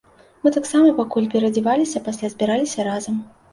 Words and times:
Мы 0.45 0.53
таксама 0.55 0.93
пакуль 1.01 1.29
пераадзяваліся, 1.35 2.03
пасля 2.09 2.33
збіраліся 2.37 2.91
разам. 2.91 3.25